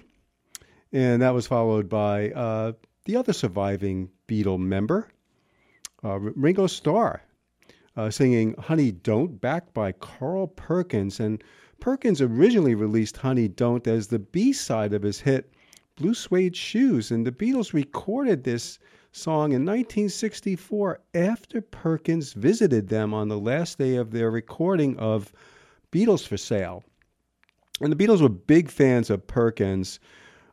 And 0.93 1.21
that 1.21 1.33
was 1.33 1.45
followed 1.45 1.89
by 1.89 2.31
uh, 2.31 2.71
the 3.03 3.17
other 3.17 3.33
surviving 3.33 4.09
Beatle 4.29 4.59
member, 4.59 5.09
uh, 6.05 6.19
Ringo 6.19 6.67
Starr, 6.67 7.21
uh, 7.97 8.09
singing 8.09 8.55
Honey 8.57 8.93
Don't, 8.93 9.41
backed 9.41 9.73
by 9.73 9.91
Carl 9.91 10.47
Perkins. 10.47 11.19
And 11.19 11.43
Perkins 11.81 12.21
originally 12.21 12.75
released 12.75 13.17
Honey 13.17 13.49
Don't 13.49 13.87
as 13.87 14.07
the 14.07 14.19
B 14.19 14.53
side 14.53 14.93
of 14.93 15.03
his 15.03 15.19
hit 15.19 15.51
Blue 15.97 16.13
Suede 16.13 16.55
Shoes. 16.55 17.11
And 17.11 17.27
the 17.27 17.31
Beatles 17.33 17.73
recorded 17.73 18.45
this 18.45 18.79
song 19.11 19.51
in 19.51 19.65
1964 19.65 20.99
after 21.13 21.61
Perkins 21.61 22.33
visited 22.33 22.87
them 22.87 23.13
on 23.13 23.27
the 23.27 23.39
last 23.39 23.77
day 23.77 23.95
of 23.95 24.11
their 24.11 24.31
recording 24.31 24.97
of 24.97 25.33
Beatles 25.91 26.25
for 26.25 26.37
Sale. 26.37 26.83
And 27.81 27.91
the 27.91 27.95
Beatles 27.95 28.21
were 28.21 28.29
big 28.29 28.69
fans 28.69 29.09
of 29.09 29.27
Perkins. 29.27 29.99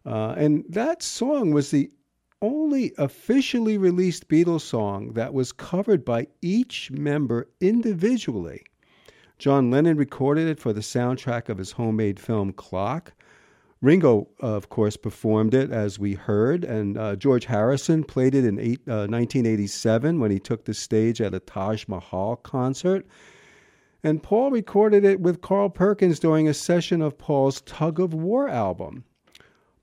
Uh, 0.04 0.34
and 0.36 0.64
that 0.68 1.02
song 1.02 1.52
was 1.52 1.70
the 1.70 1.90
only 2.40 2.92
officially 2.98 3.78
released 3.78 4.28
Beatles 4.28 4.62
song 4.62 5.12
that 5.12 5.34
was 5.34 5.52
covered 5.52 6.04
by 6.04 6.26
each 6.40 6.90
member 6.90 7.48
individually. 7.60 8.64
John 9.38 9.70
Lennon 9.70 9.96
recorded 9.96 10.48
it 10.48 10.58
for 10.58 10.72
the 10.72 10.80
soundtrack 10.80 11.48
of 11.48 11.58
his 11.58 11.72
homemade 11.72 12.18
film 12.18 12.52
Clock. 12.52 13.12
Ringo, 13.80 14.28
of 14.40 14.68
course, 14.68 14.96
performed 14.96 15.54
it 15.54 15.70
as 15.70 16.00
we 16.00 16.14
heard, 16.14 16.64
and 16.64 16.98
uh, 16.98 17.14
George 17.14 17.44
Harrison 17.44 18.02
played 18.02 18.34
it 18.34 18.44
in 18.44 18.58
eight, 18.58 18.80
uh, 18.88 19.06
1987 19.06 20.18
when 20.18 20.32
he 20.32 20.40
took 20.40 20.64
the 20.64 20.74
stage 20.74 21.20
at 21.20 21.34
a 21.34 21.38
Taj 21.38 21.86
Mahal 21.86 22.36
concert. 22.36 23.06
And 24.02 24.22
Paul 24.22 24.50
recorded 24.50 25.04
it 25.04 25.20
with 25.20 25.40
Carl 25.40 25.70
Perkins 25.70 26.18
during 26.18 26.48
a 26.48 26.54
session 26.54 27.02
of 27.02 27.18
Paul's 27.18 27.60
Tug 27.62 28.00
of 28.00 28.14
War 28.14 28.48
album. 28.48 29.04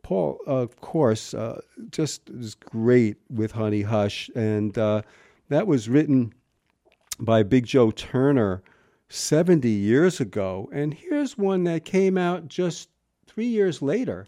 Paul, 0.04 0.39
of 0.46 0.76
course, 0.82 1.34
uh, 1.34 1.62
just 1.89 2.30
is 2.30 2.56
great 2.56 3.18
with 3.30 3.54
Honey 3.54 3.82
Hush, 3.82 4.30
and 4.36 4.78
uh, 4.78 5.04
that 5.50 5.68
was 5.68 5.89
written 5.89 6.34
by 7.20 7.43
Big 7.43 7.66
Joe 7.66 7.91
Turner 7.91 8.62
70 9.10 9.70
years 9.70 10.20
ago. 10.20 10.70
And 10.74 10.93
here's 10.93 11.38
one 11.38 11.64
that 11.64 11.86
came 11.86 12.18
out 12.18 12.50
just 12.50 12.89
three 13.36 13.47
years 13.47 13.81
later. 13.81 14.27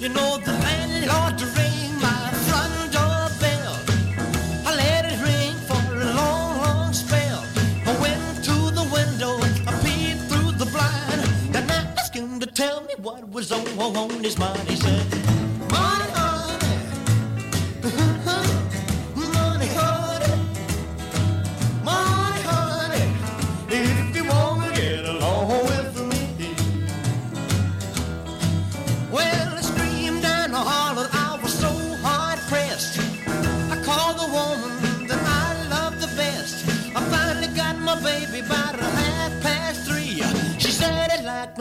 You 0.00 0.08
know 0.14 0.38
the 0.38 0.52
landlord 0.62 1.36
to 1.38 1.46
ring 1.58 1.90
my 2.00 2.30
front 2.46 2.92
door 2.92 3.26
bell. 3.42 3.76
I 4.64 4.76
let 4.76 5.04
it 5.04 5.20
ring 5.20 5.56
for 5.66 5.82
a 6.00 6.14
long, 6.14 6.58
long 6.58 6.92
spell. 6.92 7.42
I 7.84 8.00
went 8.00 8.44
to 8.44 8.54
the 8.70 8.88
window, 8.94 9.34
I 9.66 9.72
peeped 9.82 10.30
through 10.30 10.52
the 10.52 10.66
blind, 10.66 11.56
I 11.56 11.60
asked 11.74 12.14
him 12.14 12.38
to 12.38 12.46
tell 12.46 12.82
me 12.82 12.94
what 13.02 13.28
was 13.30 13.50
on 13.50 14.10
his 14.22 14.38
mind. 14.38 14.60
He 14.68 14.76
said, 14.76 15.04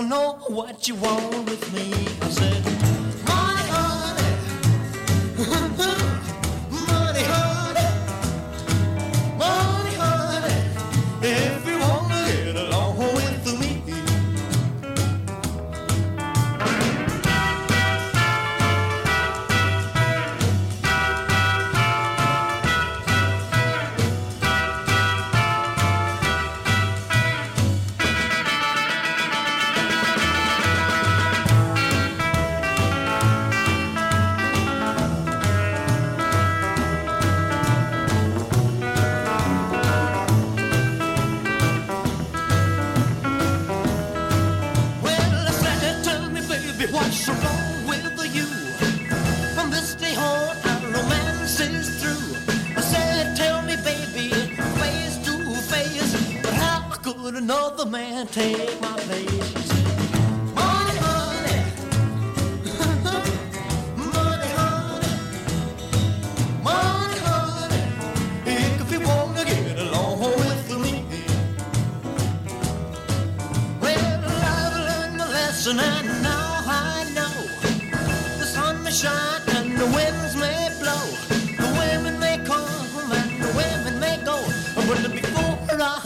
know 0.10 0.34
what 0.47 0.88
you 0.88 0.95
want 0.95 1.49
with 1.49 1.74
me. 1.74 1.91
I 2.22 2.30
said. 2.30 2.74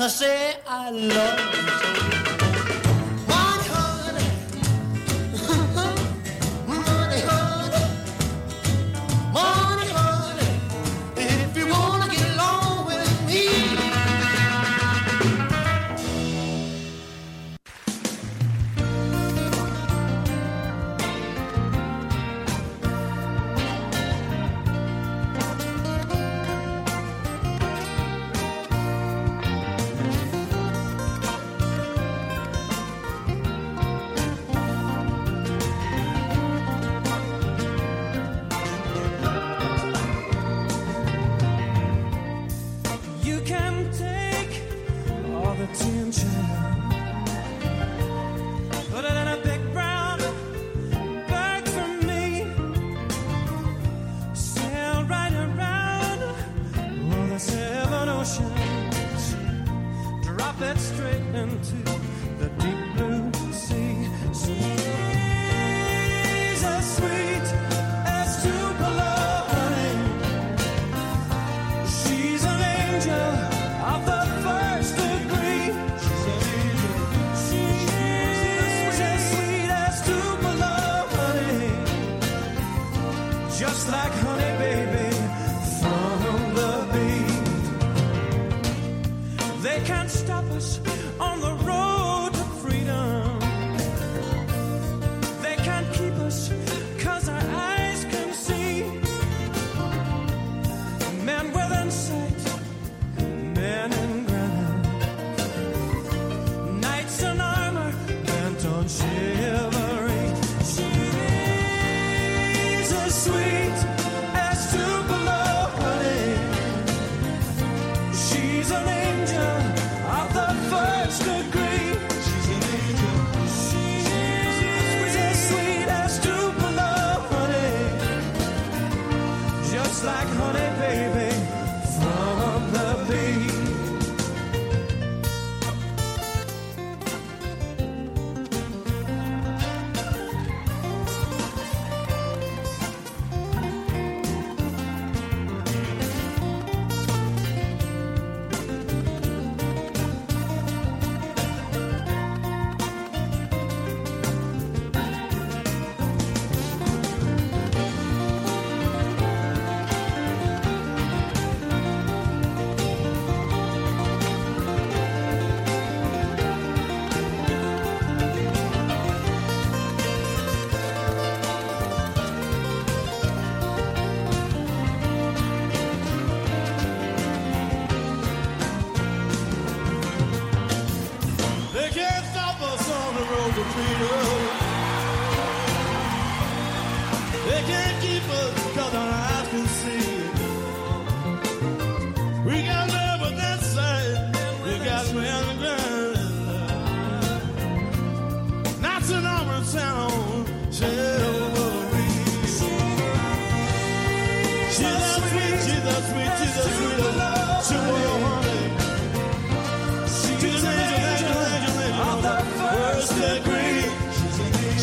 say 0.10 0.56
I 0.68 0.90
love 0.90 2.24
you. 2.26 2.29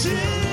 Jesus. 0.07 0.46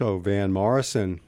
So 0.00 0.18
Van 0.18 0.50
Morrison, 0.50 1.20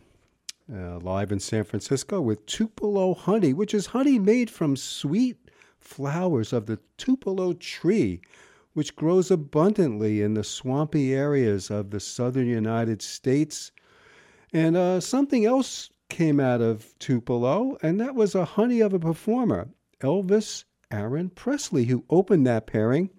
uh, 0.74 0.96
live 0.96 1.30
in 1.30 1.40
San 1.40 1.62
Francisco 1.62 2.22
with 2.22 2.46
Tupelo 2.46 3.12
honey, 3.12 3.52
which 3.52 3.74
is 3.74 3.84
honey 3.84 4.18
made 4.18 4.48
from 4.48 4.76
sweet 4.76 5.36
flowers 5.78 6.54
of 6.54 6.64
the 6.64 6.78
Tupelo 6.96 7.52
tree, 7.52 8.22
which 8.72 8.96
grows 8.96 9.30
abundantly 9.30 10.22
in 10.22 10.32
the 10.32 10.42
swampy 10.42 11.12
areas 11.12 11.70
of 11.70 11.90
the 11.90 12.00
southern 12.00 12.46
United 12.46 13.02
States. 13.02 13.72
And 14.54 14.74
uh, 14.74 15.00
something 15.00 15.44
else 15.44 15.90
came 16.08 16.40
out 16.40 16.62
of 16.62 16.98
Tupelo, 16.98 17.76
and 17.82 18.00
that 18.00 18.14
was 18.14 18.34
a 18.34 18.46
honey 18.46 18.80
of 18.80 18.94
a 18.94 18.98
performer, 18.98 19.68
Elvis 20.00 20.64
Aaron 20.90 21.28
Presley, 21.28 21.84
who 21.84 22.06
opened 22.08 22.46
that 22.46 22.66
pairing 22.66 23.10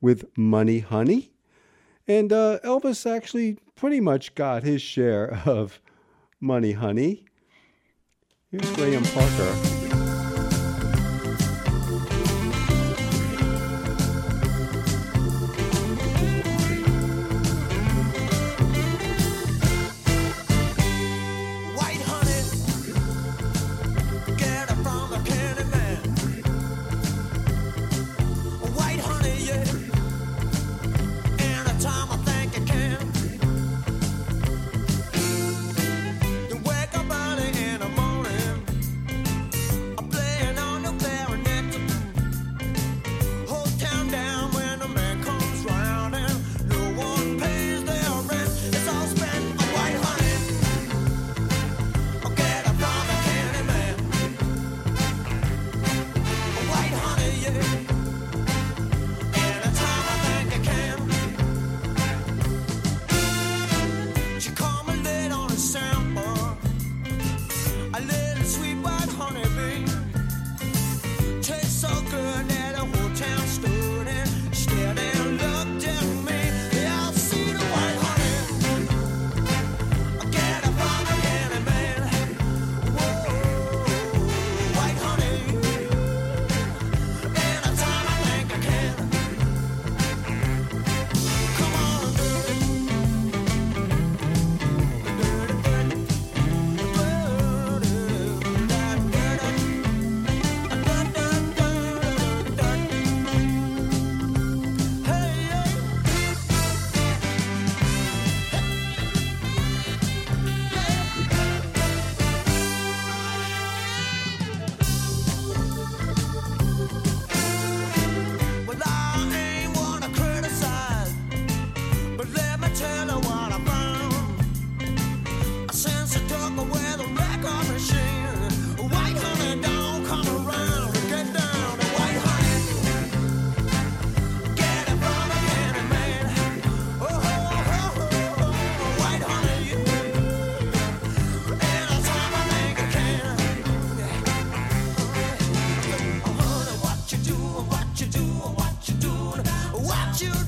with 0.00 0.24
Money 0.38 0.78
Honey. 0.78 1.30
And 2.08 2.32
uh, 2.32 2.60
Elvis 2.64 3.04
actually 3.04 3.58
pretty 3.76 4.00
much 4.00 4.34
got 4.34 4.62
his 4.62 4.82
share 4.82 5.40
of 5.46 5.80
Money 6.40 6.72
Honey. 6.72 7.24
Here's 8.50 8.70
Graham 8.76 9.02
Parker. 9.04 9.83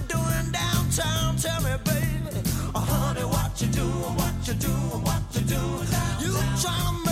Doing 0.09 0.53
downtown? 0.53 1.37
Tell 1.37 1.61
me, 1.63 1.75
baby. 1.85 2.41
Oh, 2.75 2.81
honey, 2.81 3.25
what 3.25 3.61
you 3.61 3.69
doing? 3.69 4.15
What 4.21 4.35
you 4.47 4.55
doing? 4.55 5.03
What 5.05 5.23
you 5.35 5.41
doing? 5.43 5.89
You 6.21 6.33
trying 6.61 6.97
to 6.97 7.06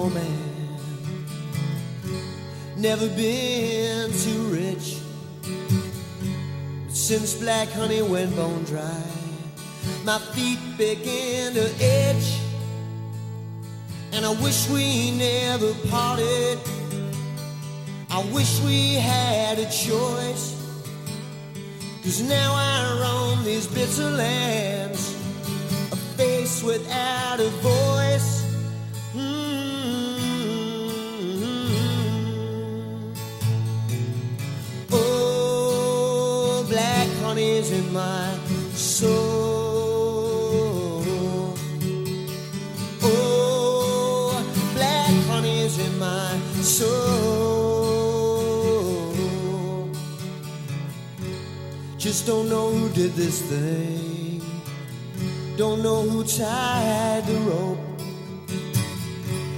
man. 0.00 0.52
Never 2.76 3.08
been 3.08 4.10
too 4.12 4.42
rich. 4.48 4.98
But 6.86 6.94
Since 6.94 7.34
black 7.34 7.68
honey 7.68 8.02
went 8.02 8.34
bone 8.34 8.64
dry, 8.64 9.04
my 10.04 10.18
feet 10.34 10.58
begin 10.76 11.54
to 11.54 11.66
itch. 11.80 12.40
And 14.12 14.24
I 14.26 14.32
wish 14.42 14.68
we 14.68 15.10
never 15.12 15.72
parted. 15.88 16.58
I 18.10 18.24
wish 18.32 18.60
we 18.62 18.94
had 18.94 19.58
a 19.58 19.66
choice. 19.66 20.56
Cause 22.02 22.20
now 22.20 22.52
I 22.54 22.98
roam 23.00 23.44
these 23.44 23.66
bitter 23.68 24.10
lands, 24.10 25.14
a 25.92 25.96
face 26.18 26.62
without 26.62 27.38
a 27.38 27.48
voice. 27.62 28.42
Mm. 29.14 29.41
My 37.92 38.38
soul. 38.72 39.12
Oh, 43.02 44.44
black 44.74 45.10
honey's 45.26 45.78
in 45.78 45.98
my 45.98 46.38
soul. 46.62 47.52
Just 51.98 52.26
don't 52.26 52.48
know 52.48 52.70
who 52.70 52.88
did 52.90 53.12
this 53.12 53.42
thing. 53.42 54.42
Don't 55.56 55.82
know 55.82 56.02
who 56.02 56.24
tied 56.24 57.26
the 57.26 57.36
rope. 57.50 57.78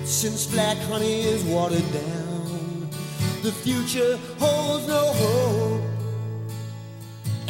Since 0.04 0.48
black 0.48 0.76
honey 0.88 1.20
is 1.20 1.44
watered 1.44 1.92
down, 1.92 2.88
the 3.42 3.52
future 3.52 4.18
holds 4.38 4.88
no 4.88 5.12
hope. 5.12 5.93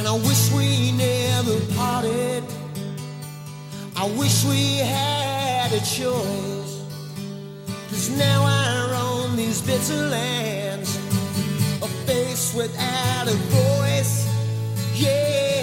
And 0.06 0.22
I 0.22 0.26
wish 0.28 0.52
we 0.52 0.92
never 0.92 1.58
parted. 1.74 2.44
I 3.96 4.04
wish 4.18 4.44
we 4.44 4.76
had 4.76 5.72
a 5.72 5.78
choice. 5.78 6.82
Cause 7.88 8.10
now 8.10 8.42
I 8.44 8.90
roam 8.92 9.34
these 9.34 9.62
bitter 9.62 10.08
lands, 10.08 10.94
a 11.80 11.88
face 12.04 12.54
without 12.54 13.28
a 13.28 13.36
voice. 13.48 14.28
Yeah. 14.94 15.53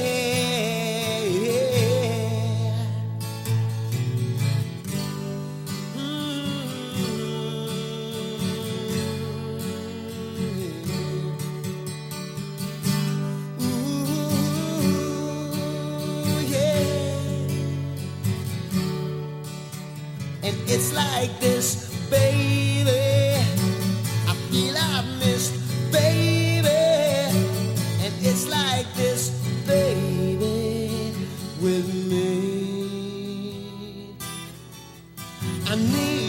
It's 20.74 20.94
like 20.94 21.38
this, 21.42 21.90
baby. 22.10 23.36
I 24.26 24.34
feel 24.50 24.78
I've 24.78 25.06
missed, 25.20 25.54
baby. 25.92 26.70
And 28.04 28.14
it's 28.22 28.48
like 28.48 28.88
this, 28.94 29.32
baby, 29.68 31.14
with 31.62 31.94
me. 32.10 34.16
I 35.68 35.76
need 35.76 36.21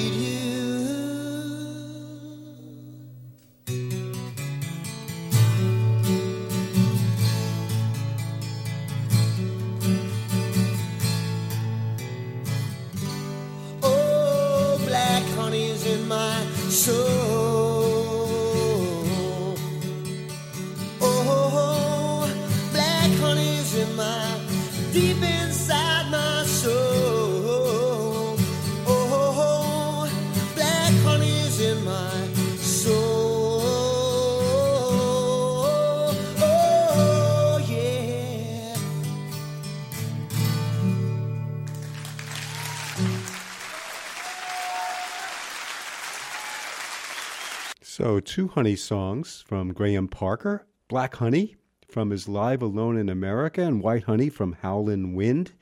So, 48.02 48.18
two 48.18 48.48
honey 48.48 48.74
songs 48.74 49.44
from 49.46 49.72
Graham 49.72 50.08
Parker 50.08 50.66
Black 50.88 51.14
Honey 51.14 51.54
from 51.86 52.10
his 52.10 52.28
Live 52.28 52.60
Alone 52.60 52.96
in 52.96 53.08
America, 53.08 53.62
and 53.62 53.80
White 53.80 54.02
Honey 54.02 54.28
from 54.28 54.54
Howlin' 54.54 55.14
Wind. 55.14 55.52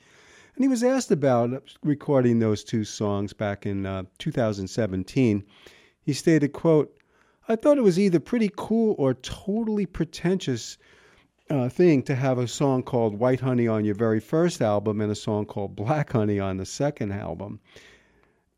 And 0.55 0.63
he 0.63 0.67
was 0.67 0.83
asked 0.83 1.11
about 1.11 1.61
recording 1.83 2.39
those 2.39 2.63
two 2.63 2.83
songs 2.83 3.31
back 3.31 3.67
in 3.67 3.85
uh, 3.85 4.05
2017. 4.17 5.43
He 6.01 6.13
stated, 6.13 6.51
quote, 6.51 6.97
I 7.47 7.55
thought 7.55 7.77
it 7.77 7.83
was 7.83 7.99
either 7.99 8.19
pretty 8.19 8.49
cool 8.57 8.95
or 8.97 9.13
totally 9.13 9.85
pretentious 9.85 10.79
uh, 11.51 11.69
thing 11.69 12.01
to 12.01 12.15
have 12.15 12.39
a 12.39 12.47
song 12.47 12.81
called 12.81 13.19
White 13.19 13.41
Honey 13.41 13.67
on 13.67 13.85
your 13.85 13.93
very 13.93 14.19
first 14.19 14.63
album 14.63 14.99
and 14.99 15.11
a 15.11 15.15
song 15.15 15.45
called 15.45 15.75
Black 15.75 16.11
Honey 16.11 16.39
on 16.39 16.57
the 16.57 16.65
second 16.65 17.11
album. 17.11 17.59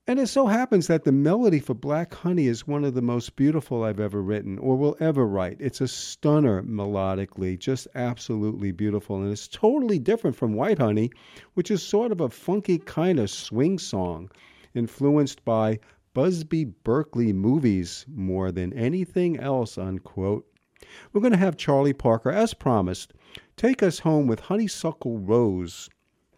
And 0.06 0.20
it 0.20 0.28
so 0.28 0.48
happens 0.48 0.88
that 0.88 1.06
the 1.06 1.14
melody 1.14 1.60
for 1.60 1.74
Black 1.74 2.14
Honey 2.14 2.48
is 2.48 2.68
one 2.68 2.84
of 2.84 2.94
the 2.94 3.02
most 3.02 3.38
beautiful 3.38 3.86
I've 3.86 4.02
ever 4.02 4.22
written 4.22 4.58
or 4.58 4.76
will 4.76 4.98
ever 5.00 5.26
write. 5.26 5.56
It's 5.62 5.80
a 5.80 5.88
stunner 5.88 6.62
melodically, 6.62 7.58
just 7.58 7.88
absolutely 7.96 8.74
beautiful. 8.74 9.22
And 9.22 9.32
it's 9.32 9.48
totally 9.48 10.00
different 10.00 10.36
from 10.36 10.56
White 10.56 10.80
Honey, 10.80 11.10
which 11.54 11.72
is 11.72 11.82
sort 11.82 12.12
of 12.12 12.20
a 12.20 12.28
funky 12.30 12.80
kind 12.80 13.18
of 13.18 13.30
swing 13.30 13.80
song, 13.80 14.30
influenced 14.74 15.46
by 15.46 15.80
Busby 16.14 16.66
Berkeley 16.66 17.32
movies 17.32 18.06
more 18.14 18.52
than 18.52 18.74
anything 18.74 19.40
else, 19.40 19.78
unquote. 19.78 20.46
We're 21.14 21.22
going 21.22 21.32
to 21.32 21.38
have 21.38 21.56
Charlie 21.56 21.94
Parker, 21.94 22.30
as 22.30 22.54
promised, 22.54 23.14
take 23.56 23.82
us 23.82 24.00
home 24.00 24.28
with 24.28 24.42
Honeysuckle 24.42 25.20
Rose. 25.20 25.90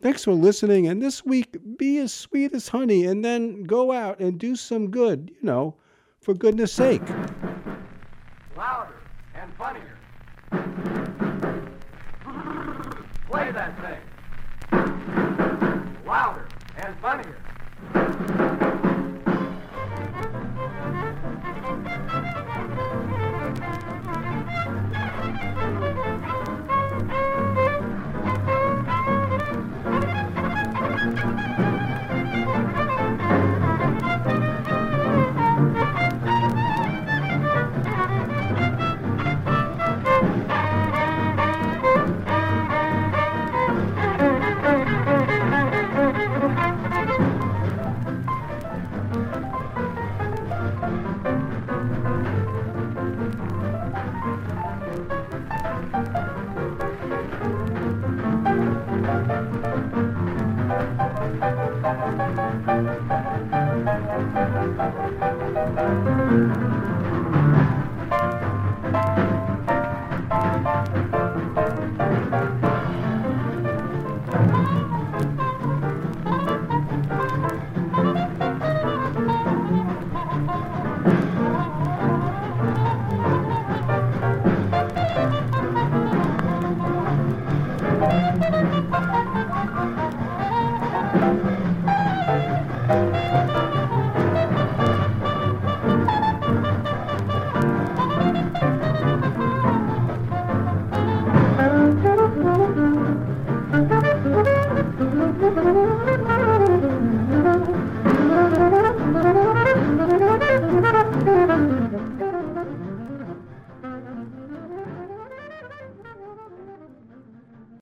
Thanks 0.06 0.24
for 0.24 0.34
listening. 0.34 0.86
And 0.86 1.02
this 1.02 1.26
week, 1.26 1.58
be 1.78 1.98
as 1.98 2.14
sweet 2.14 2.54
as 2.54 2.68
honey 2.68 3.06
and 3.06 3.26
then 3.26 3.64
go 3.64 3.92
out 3.92 4.20
and 4.20 4.38
do 4.38 4.56
some 4.56 4.92
good, 4.92 5.32
you 5.32 5.42
know, 5.42 5.74
for 6.22 6.36
goodness 6.36 6.72
sake. 6.72 7.02
Louder 8.56 9.02
and 9.34 9.52
funnier. 9.56 9.98
Play 13.32 13.52
that 13.52 13.74
thing. 13.82 14.00
Louder 16.06 16.48
and 16.78 16.96
funnier. 17.00 17.45